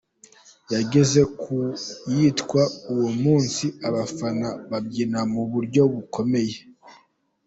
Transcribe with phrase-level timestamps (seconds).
[0.73, 1.49] Yageze ku
[2.15, 2.61] yitwa
[2.91, 6.57] ’Uwo munsi’ abafana babyina mu buryo bukomeye.